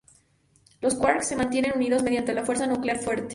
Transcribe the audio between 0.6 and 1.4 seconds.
Los quarks se